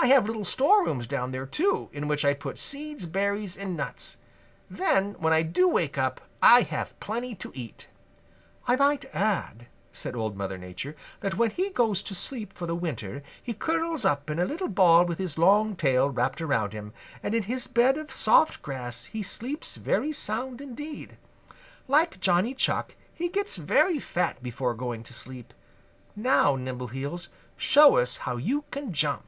I 0.00 0.06
have 0.06 0.26
little 0.28 0.44
storerooms 0.44 1.08
down 1.08 1.32
there 1.32 1.44
too, 1.44 1.90
in 1.92 2.06
which 2.06 2.24
I 2.24 2.32
put 2.32 2.56
seeds, 2.56 3.04
berries 3.04 3.56
and 3.56 3.76
nuts. 3.76 4.18
Then 4.70 5.14
when 5.18 5.32
I 5.32 5.42
do 5.42 5.68
wake 5.68 5.98
up 5.98 6.20
I 6.40 6.62
have 6.62 6.98
plenty 7.00 7.34
to 7.34 7.50
eat." 7.52 7.88
"I 8.68 8.76
might 8.76 9.12
add," 9.12 9.66
said 9.90 10.14
Old 10.14 10.36
Mother 10.36 10.56
Nature, 10.56 10.94
"that 11.18 11.34
when 11.36 11.50
he 11.50 11.70
goes 11.70 12.00
to 12.04 12.14
sleep 12.14 12.52
for 12.52 12.64
the 12.64 12.76
winter 12.76 13.24
he 13.42 13.52
curls 13.52 14.04
up 14.04 14.30
in 14.30 14.38
a 14.38 14.44
little 14.44 14.68
ball 14.68 15.04
with 15.04 15.18
his 15.18 15.36
long 15.36 15.74
tail 15.74 16.08
wrapped 16.08 16.40
around 16.40 16.72
him, 16.74 16.92
and 17.20 17.34
in 17.34 17.42
his 17.42 17.66
bed 17.66 17.98
of 17.98 18.12
soft 18.12 18.62
grass 18.62 19.06
he 19.06 19.20
sleeps 19.24 19.74
very 19.74 20.12
sound 20.12 20.60
indeed. 20.60 21.16
Like 21.88 22.20
Johnny 22.20 22.54
Chuck 22.54 22.94
he 23.12 23.28
gets 23.28 23.56
very 23.56 23.98
fat 23.98 24.44
before 24.44 24.74
going 24.74 25.02
to 25.02 25.12
sleep. 25.12 25.52
Now, 26.14 26.54
Nimbleheels, 26.54 27.30
show 27.56 27.96
us 27.96 28.18
how 28.18 28.36
you 28.36 28.62
can 28.70 28.92
jump." 28.92 29.24